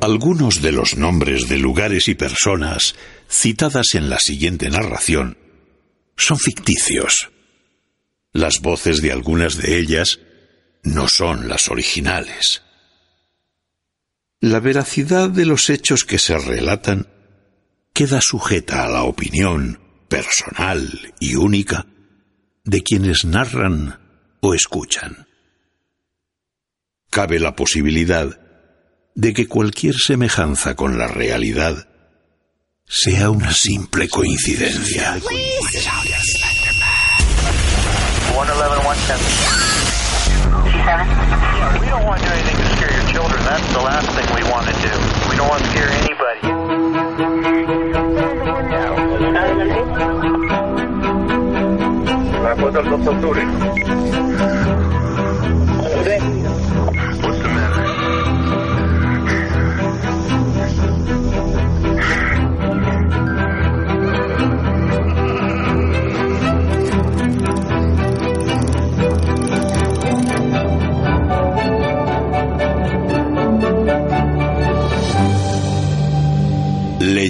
[0.00, 2.94] Algunos de los nombres de lugares y personas
[3.28, 5.36] citadas en la siguiente narración
[6.16, 7.28] son ficticios.
[8.32, 10.18] Las voces de algunas de ellas
[10.82, 12.62] no son las originales.
[14.40, 17.06] La veracidad de los hechos que se relatan
[17.92, 21.84] queda sujeta a la opinión personal y única
[22.64, 24.00] de quienes narran
[24.40, 25.26] o escuchan.
[27.10, 28.49] Cabe la posibilidad
[29.14, 31.88] de que cualquier semejanza con la realidad
[32.86, 35.20] sea una simple coincidencia.
[35.20, 36.50] 111
[41.80, 42.04] We don't
[45.48, 45.70] want to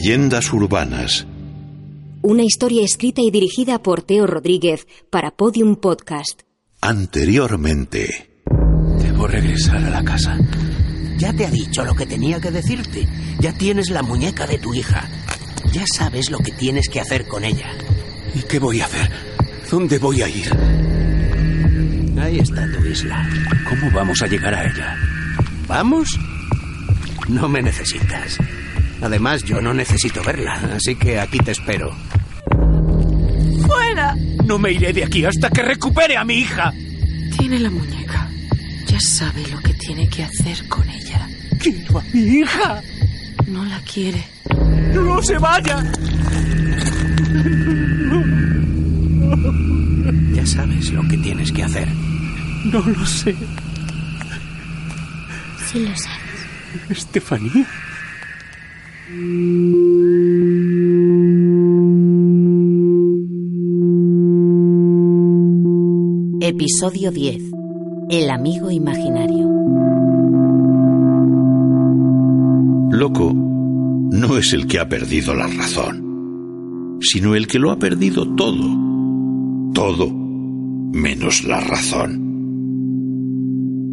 [0.02, 1.26] Leyendas urbanas.
[2.22, 6.40] Una historia escrita y dirigida por Teo Rodríguez para Podium Podcast.
[6.80, 8.42] Anteriormente.
[8.98, 10.38] Debo regresar a la casa.
[11.18, 13.06] Ya te ha dicho lo que tenía que decirte.
[13.40, 15.06] Ya tienes la muñeca de tu hija.
[15.70, 17.68] Ya sabes lo que tienes que hacer con ella.
[18.34, 19.10] ¿Y qué voy a hacer?
[19.70, 20.50] ¿Dónde voy a ir?
[22.18, 23.28] Ahí está tu isla.
[23.68, 24.96] ¿Cómo vamos a llegar a ella?
[25.68, 26.08] ¿Vamos?
[27.28, 28.38] No me necesitas.
[29.02, 31.94] Además, yo no necesito verla, así que aquí te espero.
[33.66, 34.14] ¡Fuera!
[34.44, 36.72] No me iré de aquí hasta que recupere a mi hija.
[37.38, 38.28] Tiene la muñeca.
[38.86, 41.26] Ya sabe lo que tiene que hacer con ella.
[41.58, 42.82] Quiero a mi hija.
[43.46, 44.24] No la quiere.
[44.92, 45.82] ¡No se vaya!
[50.32, 51.88] Ya sabes lo que tienes que hacer.
[52.64, 53.34] No lo sé.
[55.70, 56.90] Sí lo sabes.
[56.90, 57.66] Estefanía.
[66.40, 67.42] Episodio 10.
[68.10, 69.48] El amigo imaginario.
[72.92, 78.34] Loco no es el que ha perdido la razón, sino el que lo ha perdido
[78.36, 78.76] todo.
[79.74, 82.30] Todo menos la razón.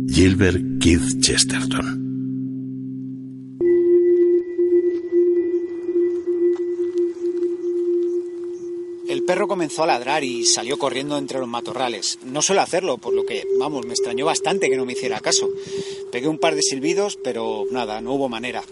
[0.09, 2.06] Gilbert Keith Chesterton.
[9.27, 12.17] Perro comenzó a ladrar y salió corriendo entre los matorrales.
[12.23, 15.51] No suele hacerlo, por lo que, vamos, me extrañó bastante que no me hiciera caso.
[16.11, 18.63] Pegué un par de silbidos, pero nada, no hubo manera.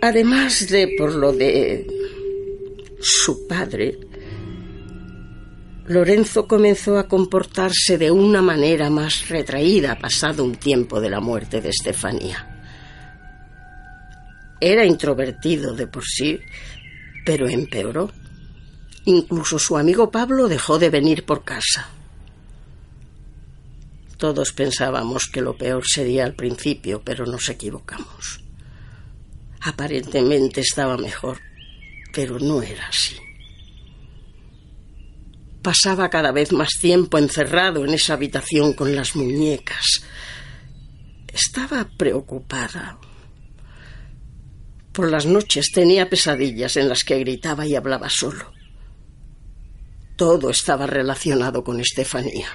[0.00, 1.86] Además de por lo de
[2.98, 3.98] su padre,
[5.88, 11.60] Lorenzo comenzó a comportarse de una manera más retraída pasado un tiempo de la muerte
[11.60, 12.56] de Estefanía.
[14.60, 16.40] Era introvertido de por sí,
[17.24, 18.10] pero empeoró.
[19.04, 21.88] Incluso su amigo Pablo dejó de venir por casa.
[24.16, 28.40] Todos pensábamos que lo peor sería al principio, pero nos equivocamos.
[29.60, 31.38] Aparentemente estaba mejor,
[32.12, 33.16] pero no era así.
[35.66, 40.00] Pasaba cada vez más tiempo encerrado en esa habitación con las muñecas.
[41.26, 43.00] Estaba preocupada.
[44.92, 48.52] Por las noches tenía pesadillas en las que gritaba y hablaba solo.
[50.14, 52.46] Todo estaba relacionado con Estefanía.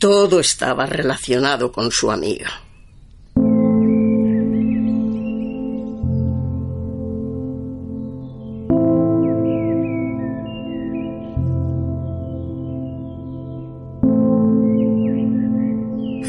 [0.00, 2.63] Todo estaba relacionado con su amiga.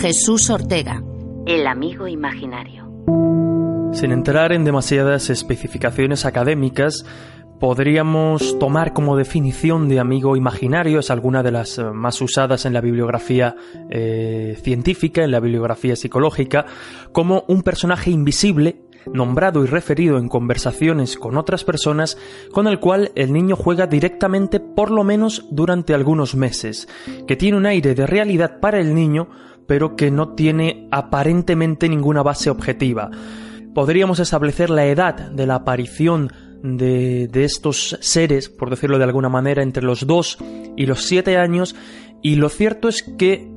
[0.05, 1.01] Jesús Ortega,
[1.47, 2.87] el amigo imaginario.
[3.91, 7.03] Sin entrar en demasiadas especificaciones académicas,
[7.59, 12.73] podríamos tomar como definición de amigo imaginario, es alguna de las eh, más usadas en
[12.73, 13.55] la bibliografía
[13.89, 16.67] eh, científica, en la bibliografía psicológica,
[17.11, 22.17] como un personaje invisible nombrado y referido en conversaciones con otras personas,
[22.51, 26.87] con el cual el niño juega directamente por lo menos durante algunos meses,
[27.27, 29.29] que tiene un aire de realidad para el niño,
[29.67, 33.09] pero que no tiene aparentemente ninguna base objetiva.
[33.73, 36.31] Podríamos establecer la edad de la aparición
[36.63, 40.37] de, de, estos seres, por decirlo de alguna manera, entre los 2
[40.77, 41.75] y los 7 años,
[42.21, 43.51] y lo cierto es que,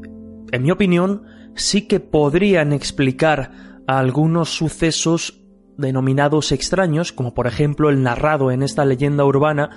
[0.53, 1.23] en mi opinión,
[1.55, 3.53] sí que podrían explicar
[3.87, 5.41] algunos sucesos
[5.79, 9.71] denominados extraños, como por ejemplo el narrado en esta leyenda urbana,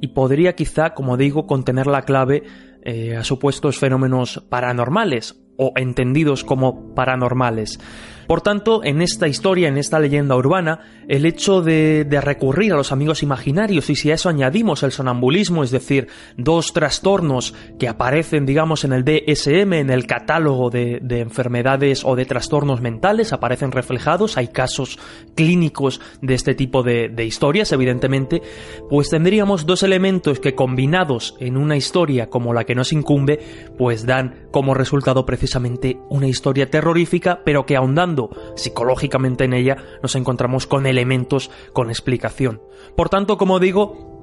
[0.00, 2.42] y podría quizá, como digo, contener la clave
[2.84, 7.78] eh, a supuestos fenómenos paranormales o entendidos como paranormales.
[8.26, 12.92] Por tanto, en esta historia, en esta leyenda urbana, el hecho de, recurrir a los
[12.92, 18.46] amigos imaginarios y si a eso añadimos el sonambulismo, es decir, dos trastornos que aparecen,
[18.46, 24.36] digamos, en el DSM, en el catálogo de, enfermedades o de trastornos mentales, aparecen reflejados,
[24.36, 24.98] hay casos
[25.34, 28.42] clínicos de este tipo de, de historias, evidentemente,
[28.88, 33.40] pues tendríamos dos elementos que combinados en una historia como la que nos incumbe,
[33.76, 38.13] pues dan como resultado precisamente una historia terrorífica, pero que ahondando
[38.56, 42.62] psicológicamente en ella, nos encontramos con elementos con explicación.
[42.96, 44.14] Por tanto, como digo,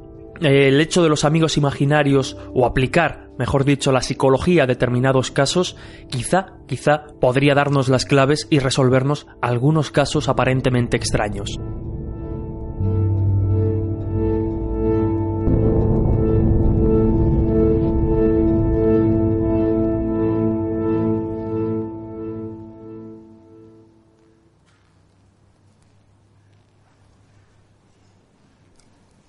[0.41, 5.75] el hecho de los amigos imaginarios o aplicar, mejor dicho, la psicología a determinados casos,
[6.09, 11.59] quizá, quizá podría darnos las claves y resolvernos algunos casos aparentemente extraños.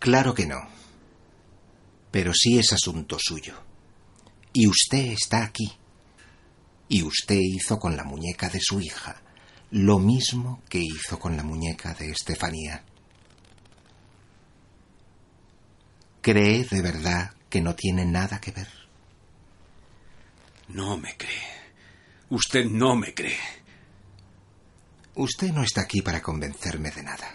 [0.02, 0.60] Claro que no.
[2.10, 3.54] Pero sí es asunto suyo.
[4.52, 5.72] Y usted está aquí.
[6.88, 9.22] Y usted hizo con la muñeca de su hija
[9.70, 12.84] lo mismo que hizo con la muñeca de Estefanía.
[16.20, 18.68] ¿Cree de verdad que no tiene nada que ver?
[20.66, 21.46] No me cree.
[22.28, 23.38] Usted no me cree.
[25.14, 27.32] Usted no está aquí para convencerme de nada.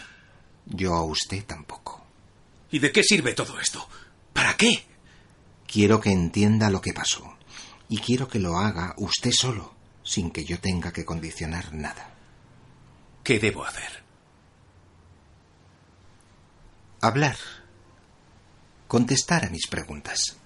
[0.66, 1.97] Yo a usted tampoco.
[2.72, 3.88] ¿Y de qué sirve todo esto?
[4.34, 4.84] ¿Para qué?
[5.66, 7.38] Quiero que entienda lo que pasó.
[7.90, 9.74] Y quiero que lo haga usted solo,
[10.04, 12.14] sin que yo tenga que condicionar nada.
[13.24, 14.04] ¿Qué debo hacer?
[17.02, 17.38] Hablar.
[18.88, 20.38] Contestar a mis preguntas.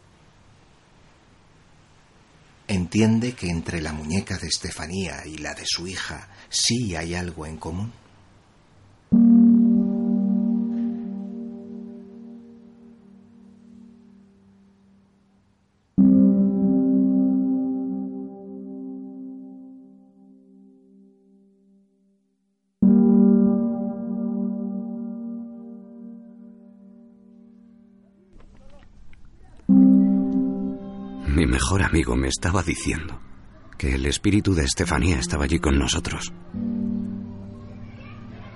[2.67, 7.45] ¿Entiende que entre la muñeca de Estefanía y la de su hija sí hay algo
[7.45, 7.91] en común?
[31.51, 33.19] Mejor amigo me estaba diciendo
[33.77, 36.31] que el espíritu de Estefanía estaba allí con nosotros.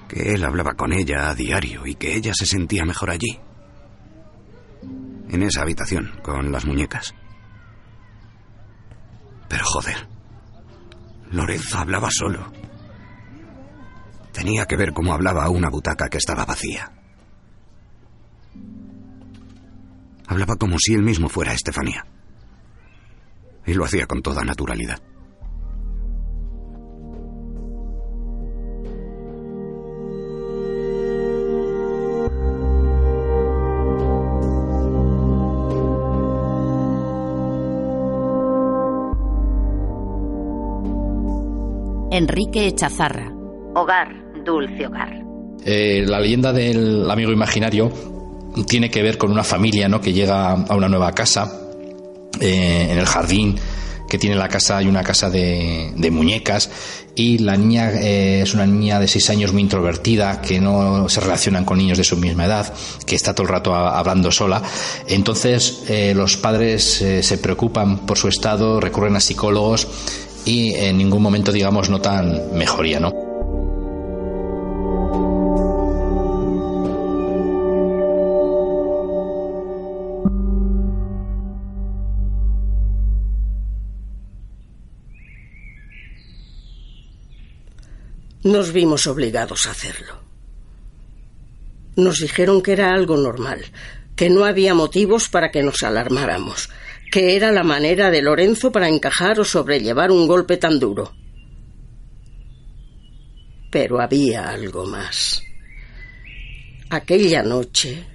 [0.08, 3.38] Que él hablaba con ella a diario y que ella se sentía mejor allí.
[5.30, 7.14] En esa habitación, con las muñecas.
[9.50, 10.08] Pero joder,
[11.32, 12.50] Lorenzo hablaba solo.
[14.32, 16.92] Tenía que ver cómo hablaba a una butaca que estaba vacía.
[20.28, 22.06] Hablaba como si él mismo fuera Estefanía
[23.66, 25.00] y lo hacía con toda naturalidad.
[42.12, 43.30] Enrique Echazarra.
[43.76, 44.08] Hogar,
[44.46, 45.22] dulce hogar.
[45.66, 47.92] Eh, la leyenda del amigo imaginario
[48.68, 50.00] tiene que ver con una familia ¿no?
[50.00, 51.65] que llega a una nueva casa
[52.42, 53.56] eh, en el jardín
[54.08, 56.70] que tiene la casa, hay una casa de, muñecas
[57.16, 61.22] y la niña eh, es una niña de seis años muy introvertida, que no se
[61.22, 62.72] relacionan con niños de su misma edad,
[63.06, 64.62] que está todo el rato hablando sola.
[65.08, 69.88] Entonces eh, los padres se preocupan por su estado, recurren a psicólogos
[70.46, 73.25] y en ningún momento, digamos, notan mejoría, ¿no?
[88.46, 90.20] Nos vimos obligados a hacerlo.
[91.96, 93.66] Nos dijeron que era algo normal,
[94.16, 96.70] que no había motivos para que nos alarmáramos,
[97.12, 101.12] que era la manera de Lorenzo para encajar o sobrellevar un golpe tan duro.
[103.72, 105.42] Pero había algo más.
[106.92, 108.06] Aquella noche,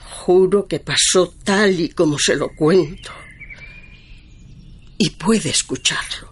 [0.00, 3.12] juro que pasó tal y como se lo cuento.
[4.98, 6.29] Y puede escucharlo.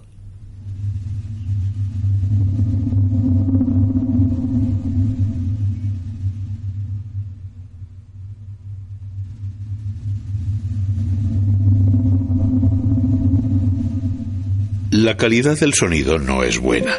[15.08, 16.94] La calidad del sonido no es buena.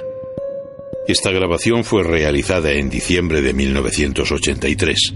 [1.08, 5.14] Esta grabación fue realizada en diciembre de 1983.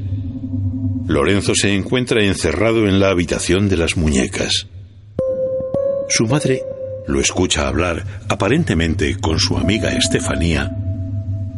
[1.07, 4.67] Lorenzo se encuentra encerrado en la habitación de las muñecas.
[6.07, 6.61] Su madre
[7.07, 10.71] lo escucha hablar aparentemente con su amiga Estefanía,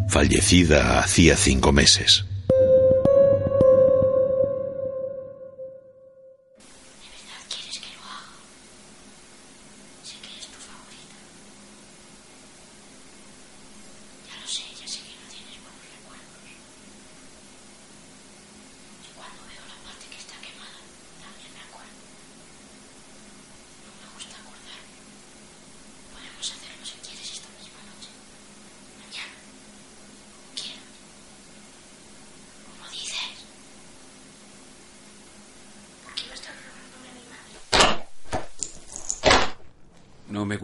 [0.07, 2.23] fallecida hacía cinco meses.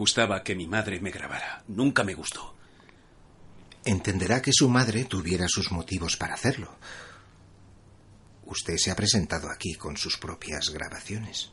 [0.02, 1.62] Gustaba que mi madre me grabara.
[1.68, 2.56] Nunca me gustó.
[3.84, 6.76] Entenderá que su madre tuviera sus motivos para hacerlo.
[8.44, 11.52] Usted se ha presentado aquí con sus propias grabaciones.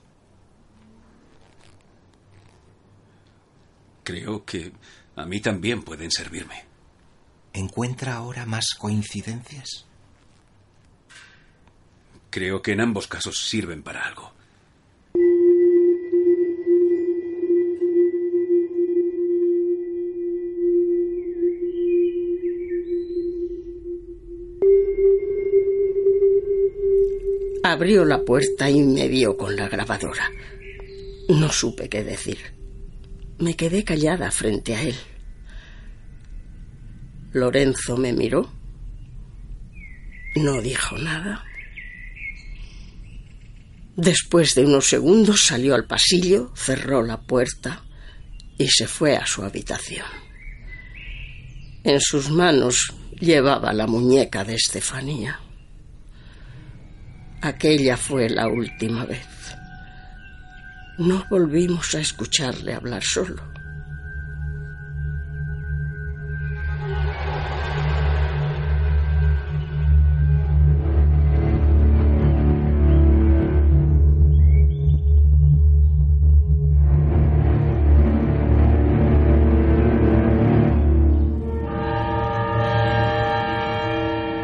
[4.03, 4.73] Creo que
[5.15, 6.65] a mí también pueden servirme.
[7.53, 9.85] ¿Encuentra ahora más coincidencias?
[12.31, 14.38] Creo que en ambos casos sirven para algo.
[27.71, 30.31] Abrió la puerta y me vio con la grabadora.
[31.29, 32.39] No supe qué decir.
[33.37, 34.95] Me quedé callada frente a él.
[37.31, 38.51] Lorenzo me miró.
[40.35, 41.45] No dijo nada.
[43.95, 47.83] Después de unos segundos salió al pasillo, cerró la puerta
[48.57, 50.07] y se fue a su habitación.
[51.83, 55.39] En sus manos llevaba la muñeca de Estefanía.
[57.41, 59.55] Aquella fue la última vez.
[60.97, 63.41] No volvimos a escucharle hablar solo.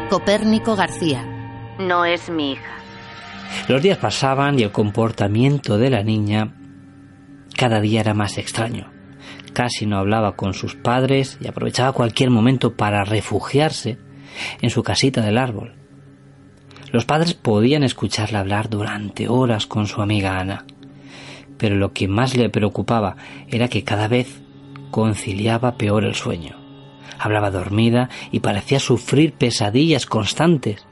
[0.08, 1.22] Copérnico García.
[1.78, 2.85] No es mi hija.
[3.68, 6.54] Los días pasaban y el comportamiento de la niña
[7.56, 8.90] cada día era más extraño.
[9.52, 13.98] Casi no hablaba con sus padres y aprovechaba cualquier momento para refugiarse
[14.60, 15.74] en su casita del árbol.
[16.92, 20.66] Los padres podían escucharla hablar durante horas con su amiga Ana,
[21.58, 23.16] pero lo que más le preocupaba
[23.48, 24.42] era que cada vez
[24.90, 26.56] conciliaba peor el sueño.
[27.18, 30.86] Hablaba dormida y parecía sufrir pesadillas constantes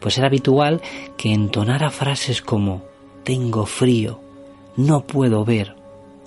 [0.00, 0.80] pues era habitual
[1.16, 2.84] que entonara frases como
[3.24, 4.20] tengo frío,
[4.76, 5.74] no puedo ver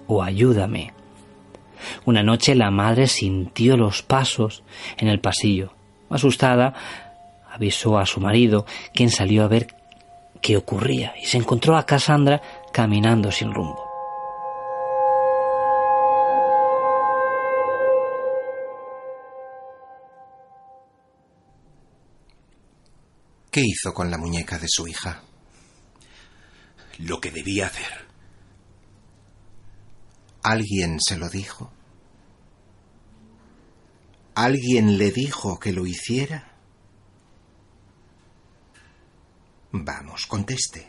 [0.08, 0.94] o ayúdame.
[2.06, 4.64] Una noche la madre sintió los pasos
[4.98, 5.72] en el pasillo.
[6.10, 6.74] Asustada,
[7.50, 9.68] avisó a su marido, quien salió a ver
[10.42, 12.42] qué ocurría, y se encontró a Cassandra
[12.74, 13.89] caminando sin rumbo.
[23.52, 25.24] ¿Qué hizo con la muñeca de su hija?
[27.00, 28.08] Lo que debía hacer.
[30.44, 31.72] ¿Alguien se lo dijo?
[34.36, 36.54] ¿Alguien le dijo que lo hiciera?
[39.72, 40.88] Vamos, conteste.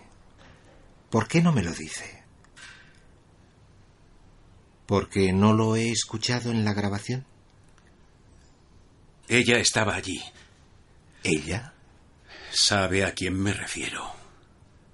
[1.11, 2.23] ¿Por qué no me lo dice?
[4.87, 7.27] ¿Porque no lo he escuchado en la grabación?
[9.29, 10.23] Ella estaba allí.
[11.23, 11.75] ¿Ella?
[12.53, 14.13] Sabe a quién me refiero.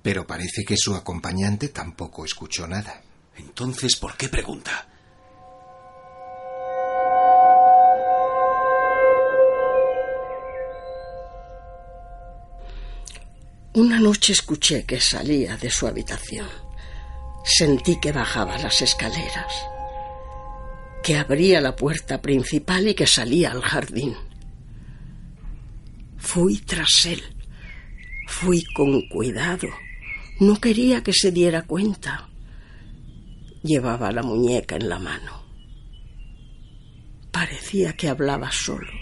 [0.02, 3.02] Pero parece que su acompañante tampoco escuchó nada.
[3.36, 4.88] Entonces, ¿por qué pregunta?
[13.75, 16.48] Una noche escuché que salía de su habitación.
[17.44, 19.52] Sentí que bajaba las escaleras,
[21.02, 24.16] que abría la puerta principal y que salía al jardín.
[26.16, 27.36] Fui tras él.
[28.26, 29.68] Fui con cuidado.
[30.40, 32.28] No quería que se diera cuenta.
[33.62, 35.42] Llevaba la muñeca en la mano.
[37.33, 38.92] Parecía que hablaba solo.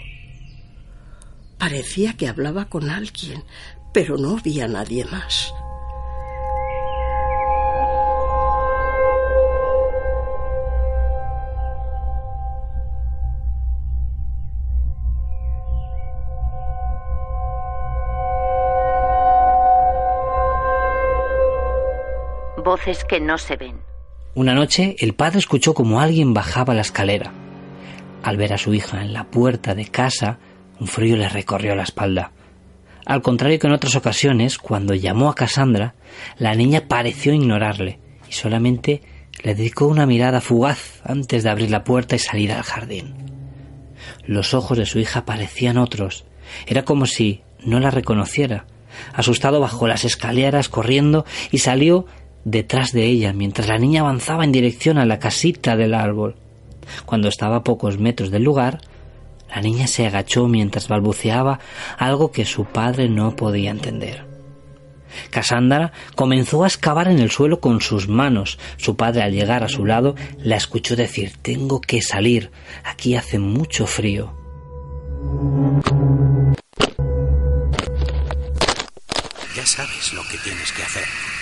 [1.57, 3.43] Parecía que hablaba con alguien,
[3.93, 5.53] pero no había nadie más.
[23.07, 23.77] Que no se ven.
[24.33, 27.31] Una noche el padre escuchó como alguien bajaba la escalera.
[28.21, 30.39] Al ver a su hija en la puerta de casa,
[30.79, 32.31] un frío le recorrió la espalda.
[33.05, 35.95] Al contrario que en otras ocasiones, cuando llamó a Cassandra,
[36.37, 39.01] la niña pareció ignorarle y solamente
[39.41, 43.15] le dedicó una mirada fugaz antes de abrir la puerta y salir al jardín.
[44.25, 46.25] Los ojos de su hija parecían otros.
[46.67, 48.65] Era como si no la reconociera.
[49.13, 52.05] Asustado bajó las escaleras corriendo y salió
[52.45, 56.37] detrás de ella mientras la niña avanzaba en dirección a la casita del árbol.
[57.05, 58.79] Cuando estaba a pocos metros del lugar,
[59.53, 61.59] la niña se agachó mientras balbuceaba
[61.97, 64.25] algo que su padre no podía entender.
[65.29, 68.59] Cassandra comenzó a excavar en el suelo con sus manos.
[68.77, 72.51] Su padre, al llegar a su lado, la escuchó decir Tengo que salir.
[72.83, 74.33] Aquí hace mucho frío.
[79.55, 81.34] Ya sabes lo que tienes que hacer.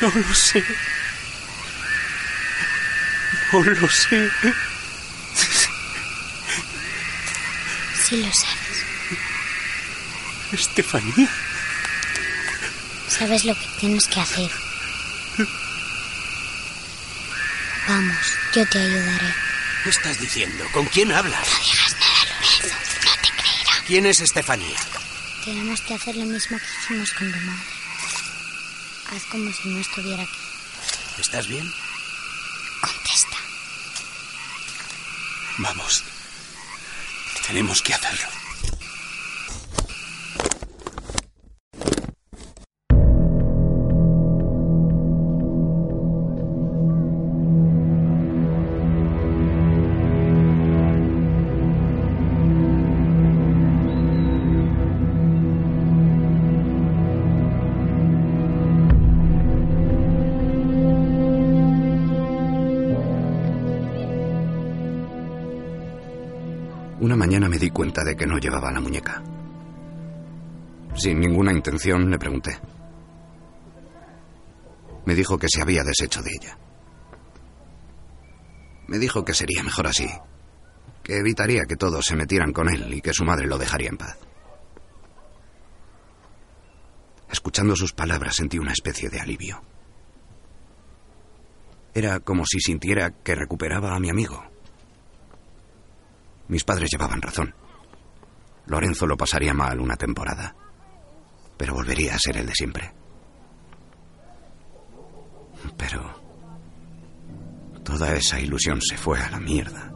[0.00, 0.64] No lo sé.
[3.52, 4.30] No lo sé.
[8.02, 8.84] Sí lo sabes.
[10.52, 11.28] Estefanía.
[13.08, 14.50] Sabes lo que tienes que hacer.
[17.86, 18.16] Vamos,
[18.54, 19.34] yo te ayudaré.
[19.84, 20.64] ¿Qué estás diciendo?
[20.72, 21.46] ¿Con quién hablas?
[21.46, 22.76] No digas nada, Lorenzo.
[23.04, 23.84] No te creerá.
[23.86, 24.78] ¿Quién es Estefanía?
[25.44, 27.71] Tenemos que hacer lo mismo que hicimos con tu madre.
[29.14, 30.38] Haz como si no estuviera aquí.
[31.18, 31.70] ¿Estás bien?
[32.80, 33.36] Contesta.
[35.58, 36.02] Vamos.
[37.46, 38.41] Tenemos que hacerlo.
[67.32, 69.22] Mañana me di cuenta de que no llevaba la muñeca.
[70.94, 72.60] Sin ninguna intención le pregunté.
[75.06, 76.58] Me dijo que se había deshecho de ella.
[78.86, 80.06] Me dijo que sería mejor así,
[81.02, 83.96] que evitaría que todos se metieran con él y que su madre lo dejaría en
[83.96, 84.18] paz.
[87.30, 89.62] Escuchando sus palabras sentí una especie de alivio.
[91.94, 94.51] Era como si sintiera que recuperaba a mi amigo.
[96.52, 97.54] Mis padres llevaban razón.
[98.66, 100.54] Lorenzo lo pasaría mal una temporada,
[101.56, 102.92] pero volvería a ser el de siempre.
[105.78, 106.12] Pero
[107.82, 109.94] toda esa ilusión se fue a la mierda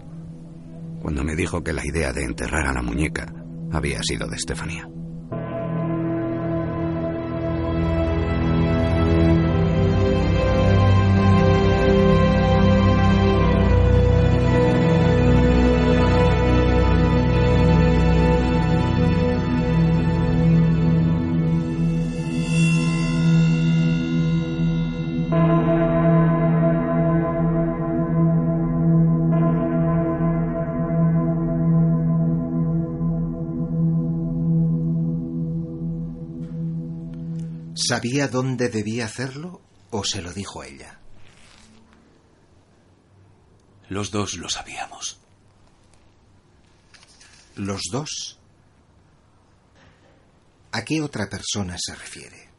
[1.02, 3.30] cuando me dijo que la idea de enterrar a la muñeca
[3.70, 4.88] había sido de Estefanía.
[37.96, 41.00] ¿Sabía dónde debía hacerlo o se lo dijo a ella?
[43.88, 45.18] Los dos lo sabíamos.
[47.54, 48.38] ¿Los dos?
[50.72, 52.50] ¿A qué otra persona se refiere?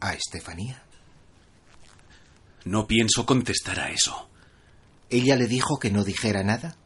[0.00, 0.82] ¿A Estefanía?
[2.66, 4.28] No pienso contestar a eso.
[5.08, 6.76] ¿Ella le dijo que no dijera nada?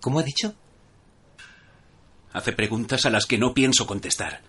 [0.00, 0.56] ¿Cómo ha dicho?
[2.36, 4.42] Hace preguntas a las que no pienso contestar.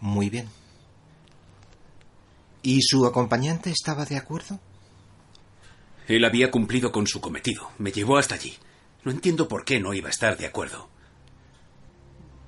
[0.00, 0.48] Muy bien.
[2.62, 4.58] ¿Y su acompañante estaba de acuerdo?
[6.08, 7.70] Él había cumplido con su cometido.
[7.76, 8.54] Me llevó hasta allí.
[9.04, 10.88] No entiendo por qué no iba a estar de acuerdo.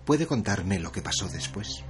[0.06, 1.84] ¿Puede contarme lo que pasó después?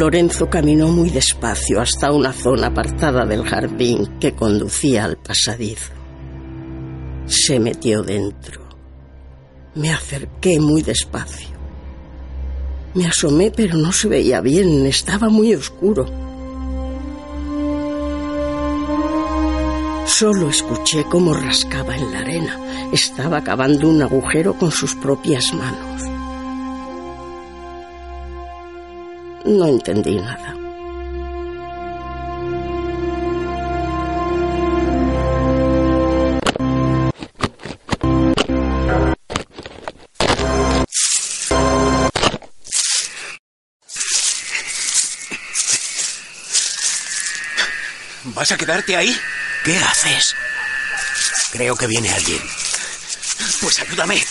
[0.00, 5.92] Lorenzo caminó muy despacio hasta una zona apartada del jardín que conducía al pasadizo.
[7.26, 8.62] Se metió dentro.
[9.74, 11.50] Me acerqué muy despacio.
[12.94, 16.06] Me asomé pero no se veía bien, estaba muy oscuro.
[20.06, 22.58] Solo escuché cómo rascaba en la arena.
[22.90, 26.09] Estaba cavando un agujero con sus propias manos.
[29.44, 30.54] No entendí nada.
[48.34, 49.14] ¿Vas a quedarte ahí?
[49.64, 50.34] ¿Qué haces?
[51.52, 52.40] Creo que viene alguien.
[53.60, 54.22] Pues ayúdame.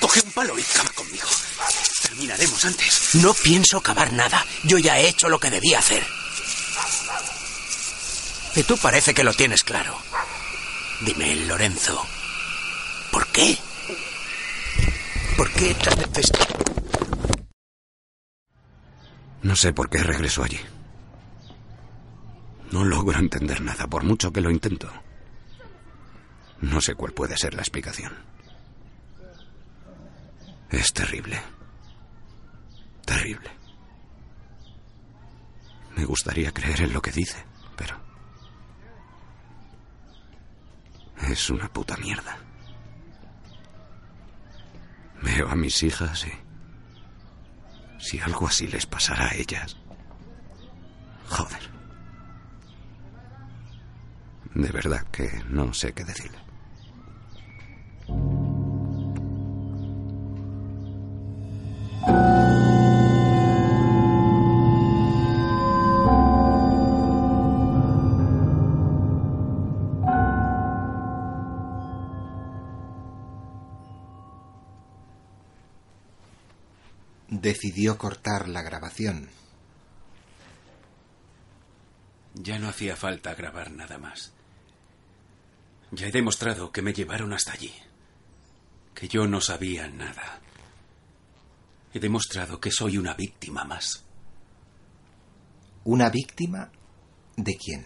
[0.00, 0.64] Coge un palo y.
[2.16, 3.14] Terminaremos antes.
[3.16, 4.42] No pienso cavar nada.
[4.62, 6.02] Yo ya he hecho lo que debía hacer.
[8.54, 9.94] Y tú parece que lo tienes claro.
[11.02, 12.06] Dime, Lorenzo.
[13.12, 13.58] ¿Por qué?
[15.36, 15.76] ¿Por qué
[16.14, 16.32] veces...
[19.42, 20.60] No sé por qué regreso allí.
[22.70, 24.90] No logro entender nada, por mucho que lo intento.
[26.62, 28.14] No sé cuál puede ser la explicación.
[30.70, 31.55] Es terrible.
[35.96, 37.44] Me gustaría creer en lo que dice,
[37.76, 37.96] pero...
[41.28, 42.38] Es una puta mierda.
[45.22, 46.32] Veo a mis hijas y...
[47.98, 49.76] Si algo así les pasara a ellas...
[51.28, 51.70] Joder.
[54.54, 56.45] De verdad que no sé qué decirle.
[77.66, 79.28] Decidió cortar la grabación.
[82.34, 84.32] Ya no hacía falta grabar nada más.
[85.90, 87.74] Ya he demostrado que me llevaron hasta allí.
[88.94, 90.40] Que yo no sabía nada.
[91.92, 94.04] He demostrado que soy una víctima más.
[95.82, 96.70] ¿Una víctima
[97.36, 97.84] de quién?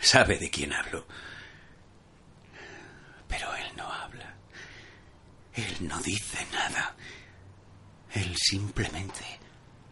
[0.00, 1.06] Sabe de quién hablo.
[3.28, 3.65] Pero habla.
[5.56, 6.94] Él no dice nada.
[8.12, 9.24] Él simplemente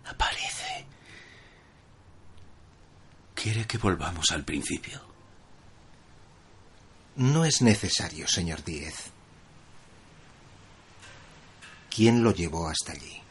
[0.05, 0.87] aparece.
[3.35, 5.03] ¿Quiere que volvamos al principio?
[7.16, 8.94] No es necesario, señor Díez.
[11.90, 13.22] ¿Quién lo llevó hasta allí?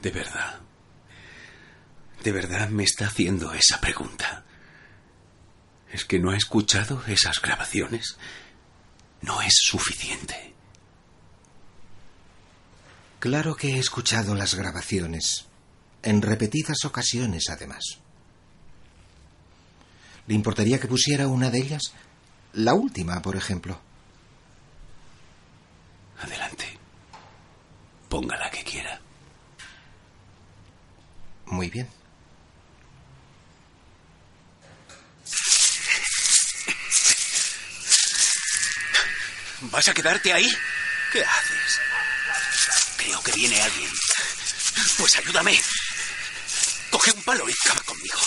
[0.00, 0.60] De verdad.
[2.22, 4.44] De verdad me está haciendo esa pregunta.
[5.92, 8.16] ¿Es que no ha escuchado esas grabaciones?
[9.22, 10.54] No es suficiente.
[13.18, 15.46] Claro que he escuchado las grabaciones,
[16.02, 17.98] en repetidas ocasiones además.
[20.26, 21.94] ¿Le importaría que pusiera una de ellas?
[22.52, 23.80] La última, por ejemplo.
[26.20, 26.78] Adelante.
[28.08, 29.00] Ponga la que quiera.
[31.46, 31.88] Muy bien.
[39.70, 40.50] ¿Vas a quedarte ahí?
[41.12, 41.80] ¿Qué haces?
[42.96, 43.90] Creo que viene alguien.
[44.98, 45.60] Pues ayúdame.
[46.90, 48.18] Coge un palo y cava conmigo.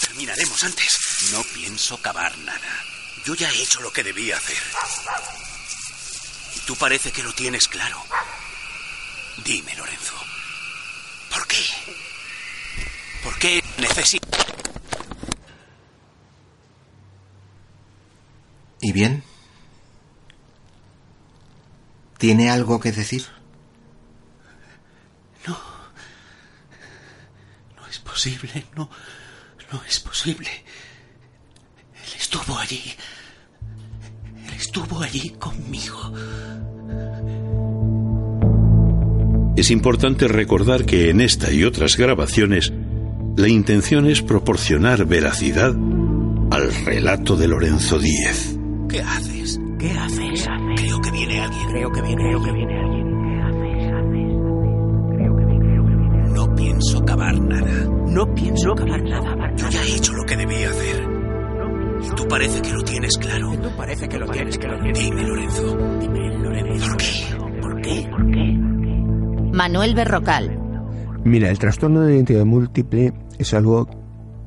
[0.00, 0.98] Terminaremos antes.
[1.32, 2.84] No pienso cavar nada.
[3.24, 4.56] Yo ya he hecho lo que debía hacer.
[6.56, 8.04] Y tú parece que lo tienes claro.
[9.44, 10.14] Dime, Lorenzo.
[11.30, 11.64] ¿Por qué?
[13.22, 14.26] ¿Por qué necesito...
[18.80, 19.31] ¿Y bien?
[22.22, 23.24] ¿Tiene algo que decir?
[25.44, 25.58] No.
[27.76, 28.64] No es posible.
[28.76, 28.88] No.
[29.72, 30.48] No es posible.
[31.96, 32.80] Él estuvo allí.
[34.46, 36.12] Él estuvo allí conmigo.
[39.56, 42.72] Es importante recordar que en esta y otras grabaciones
[43.36, 45.74] la intención es proporcionar veracidad
[46.52, 48.56] al relato de Lorenzo Díez.
[48.88, 49.58] ¿Qué haces?
[49.80, 50.46] ¿Qué haces?
[51.68, 52.42] Creo que viene alguien.
[52.42, 52.74] Creo que viene
[55.16, 56.32] Creo que viene alguien.
[56.34, 57.84] No pienso cavar nada.
[58.08, 59.54] No pienso cavar nada.
[59.56, 61.02] Yo ya he hecho lo que debía hacer.
[62.02, 63.52] Y tú parece que lo tienes claro.
[63.62, 64.78] Tú parece que lo tienes claro.
[64.92, 65.76] Dime, Lorenzo.
[66.00, 66.86] Dime, Lorenzo.
[66.88, 67.36] ¿Por qué?
[67.60, 68.08] ¿Por qué?
[68.10, 68.52] ¿Por qué?
[69.52, 70.58] Manuel Berrocal.
[71.24, 73.88] Mira, el trastorno de identidad múltiple es algo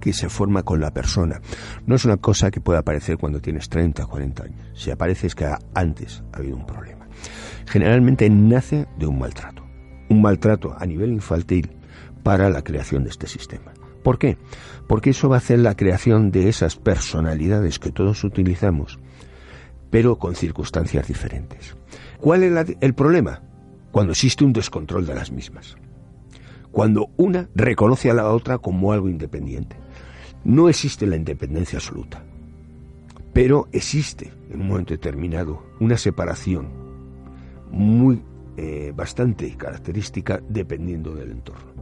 [0.05, 1.41] que se forma con la persona.
[1.87, 4.67] No es una cosa que pueda aparecer cuando tienes 30 o 40 años.
[4.75, 7.07] Si aparece es que antes ha habido un problema.
[7.65, 9.63] Generalmente nace de un maltrato.
[10.09, 11.71] Un maltrato a nivel infantil
[12.21, 13.73] para la creación de este sistema.
[14.03, 14.37] ¿Por qué?
[14.87, 18.99] Porque eso va a hacer la creación de esas personalidades que todos utilizamos,
[19.89, 21.75] pero con circunstancias diferentes.
[22.19, 23.41] ¿Cuál es el problema?
[23.91, 25.75] Cuando existe un descontrol de las mismas.
[26.71, 29.77] Cuando una reconoce a la otra como algo independiente.
[30.43, 32.23] No existe la independencia absoluta,
[33.33, 36.67] pero existe en un momento determinado una separación
[37.71, 38.21] muy
[38.57, 41.73] eh, bastante característica dependiendo del entorno.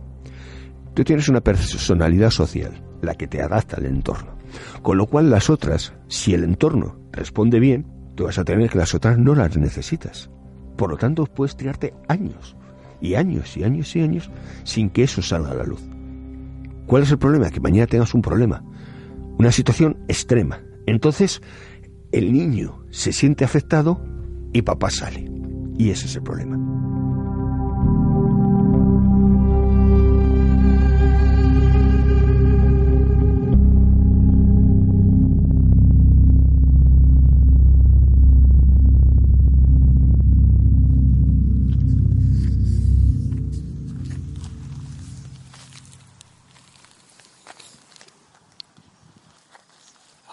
[0.94, 4.36] Tú tienes una personalidad social, la que te adapta al entorno,
[4.82, 8.78] con lo cual las otras, si el entorno responde bien, tú vas a tener que
[8.78, 10.30] las otras no las necesitas.
[10.78, 12.56] Por lo tanto, puedes tirarte años
[13.02, 14.32] y años y años y años
[14.64, 15.82] sin que eso salga a la luz.
[16.86, 17.50] ¿Cuál es el problema?
[17.50, 18.64] Que mañana tengas un problema,
[19.38, 20.62] una situación extrema.
[20.86, 21.42] Entonces,
[22.12, 24.04] el niño se siente afectado
[24.52, 25.30] y papá sale.
[25.78, 26.73] Y ese es el problema.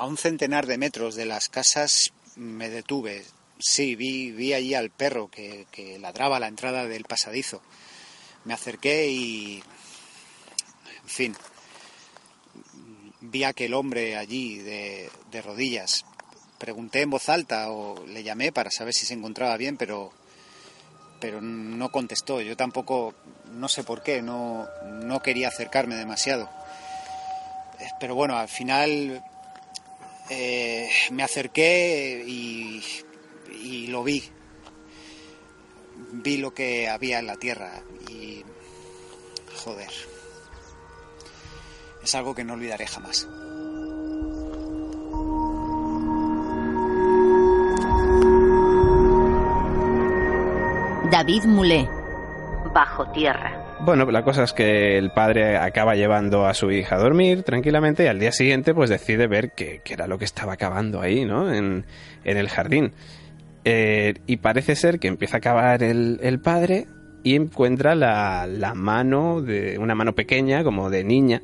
[0.00, 3.22] A un centenar de metros de las casas me detuve.
[3.58, 7.60] Sí, vi, vi allí al perro que, ladraba a la entrada del pasadizo.
[8.46, 9.62] Me acerqué y...
[11.02, 11.36] En fin,
[13.20, 16.06] vi a aquel hombre allí de, de, rodillas.
[16.56, 20.12] Pregunté en voz alta o le llamé para saber si se encontraba bien, pero,
[21.20, 22.40] pero no contestó.
[22.40, 23.14] Yo tampoco,
[23.52, 26.48] no sé por qué, no, no quería acercarme demasiado.
[28.00, 29.22] Pero bueno, al final
[30.30, 32.82] eh, me acerqué y,
[33.62, 34.22] y lo vi.
[36.12, 38.44] Vi lo que había en la tierra y...
[39.64, 39.90] Joder.
[42.02, 43.28] Es algo que no olvidaré jamás.
[51.10, 51.88] David Mulé.
[52.72, 53.59] Bajo tierra.
[53.82, 58.04] Bueno, la cosa es que el padre acaba llevando a su hija a dormir tranquilamente
[58.04, 61.52] y al día siguiente pues decide ver qué, era lo que estaba acabando ahí, ¿no?
[61.52, 61.86] En,
[62.24, 62.92] el jardín.
[63.64, 66.88] Eh, y parece ser que empieza a cavar el, padre
[67.22, 71.42] y encuentra la, mano de una mano pequeña, como de niña,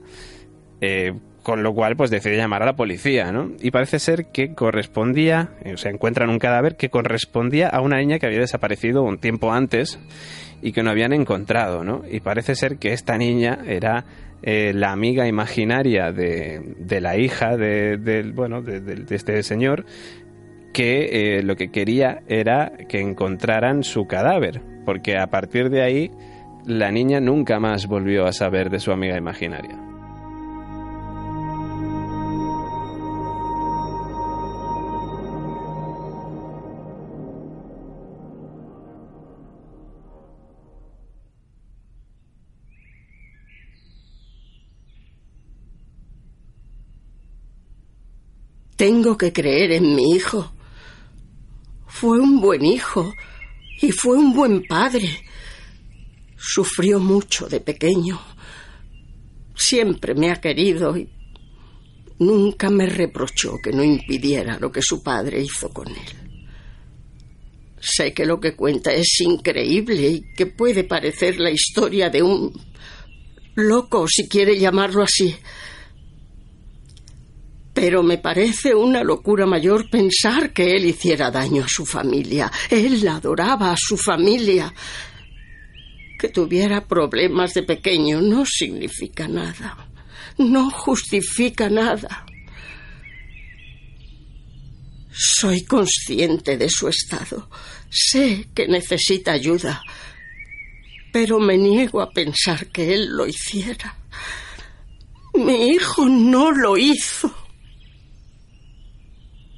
[0.83, 1.15] eh,
[1.47, 3.53] con lo cual pues decide llamar a la policía, ¿no?
[3.61, 8.19] Y parece ser que correspondía, o sea, encuentran un cadáver que correspondía a una niña
[8.19, 10.01] que había desaparecido un tiempo antes
[10.61, 12.03] y que no habían encontrado, ¿no?
[12.11, 14.07] Y parece ser que esta niña era
[14.43, 19.85] eh, la amiga imaginaria de, de la hija de, bueno, de, este señor
[20.73, 26.11] que eh, lo que quería era que encontraran su cadáver, porque a partir de ahí
[26.67, 29.86] la niña nunca más volvió a saber de su amiga imaginaria.
[48.77, 50.53] Tengo que creer en mi hijo.
[51.87, 53.13] Fue un buen hijo
[53.81, 55.09] y fue un buen padre.
[56.37, 58.21] Sufrió mucho de pequeño.
[59.55, 61.09] Siempre me ha querido y
[62.19, 66.27] nunca me reprochó que no impidiera lo que su padre hizo con él.
[67.81, 72.53] Sé que lo que cuenta es increíble y que puede parecer la historia de un
[73.55, 75.35] loco, si quiere llamarlo así.
[77.77, 82.51] Pero me parece una locura mayor pensar que él hiciera daño a su familia.
[82.71, 84.73] Él adoraba a su familia.
[86.19, 89.91] Que tuviera problemas de pequeño no significa nada.
[90.39, 92.25] No justifica nada.
[95.13, 97.51] Soy consciente de su estado.
[97.91, 99.83] Sé que necesita ayuda.
[101.13, 103.99] Pero me niego a pensar que él lo hiciera.
[105.35, 107.46] Mi hijo no lo hizo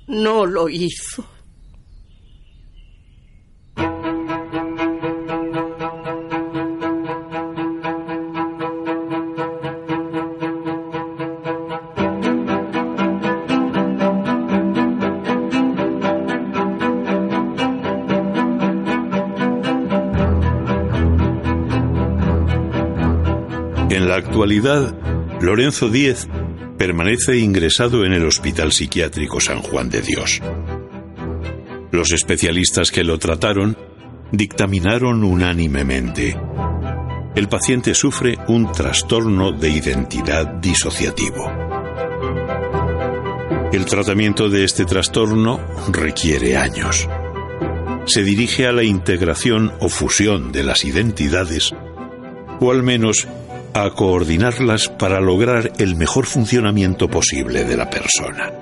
[0.08, 1.24] no lo hizo.
[23.90, 24.94] En la actualidad,
[25.40, 26.28] Lorenzo Díez
[26.78, 30.40] permanece ingresado en el Hospital Psiquiátrico San Juan de Dios.
[31.90, 33.76] Los especialistas que lo trataron
[34.30, 36.38] dictaminaron unánimemente.
[37.34, 41.50] El paciente sufre un trastorno de identidad disociativo.
[43.72, 45.60] El tratamiento de este trastorno
[45.90, 47.08] requiere años.
[48.06, 51.74] Se dirige a la integración o fusión de las identidades,
[52.60, 53.28] o al menos
[53.74, 58.52] a coordinarlas para lograr el mejor funcionamiento posible de la persona.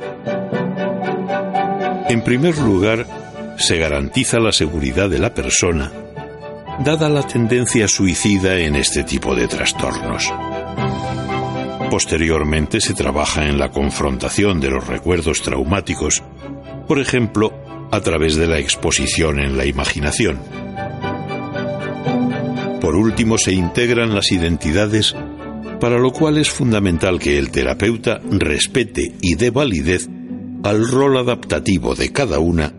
[2.09, 3.07] En primer lugar,
[3.59, 5.90] se garantiza la seguridad de la persona,
[6.85, 10.33] dada la tendencia suicida en este tipo de trastornos.
[11.90, 16.23] Posteriormente se trabaja en la confrontación de los recuerdos traumáticos,
[16.87, 17.53] por ejemplo,
[17.90, 20.65] a través de la exposición en la imaginación.
[22.87, 25.12] Por último, se integran las identidades,
[25.81, 30.09] para lo cual es fundamental que el terapeuta respete y dé validez
[30.62, 32.72] al rol adaptativo de cada una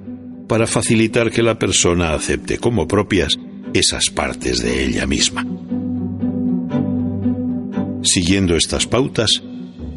[0.48, 3.38] para facilitar que la persona acepte como propias
[3.74, 5.46] esas partes de ella misma.
[8.02, 9.44] Siguiendo estas pautas,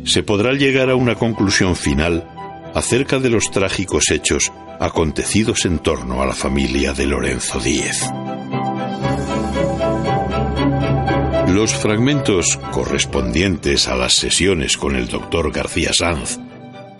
[0.02, 2.28] se podrá llegar a una conclusión final
[2.74, 8.10] acerca de los trágicos hechos acontecidos en torno a la familia de Lorenzo Díez.
[11.52, 16.38] Los fragmentos correspondientes a las sesiones con el doctor García Sanz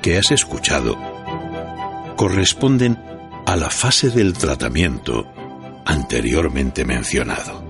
[0.03, 0.99] que has escuchado
[2.17, 2.99] corresponden
[3.47, 5.33] a la fase del tratamiento
[5.87, 7.70] anteriormente mencionado.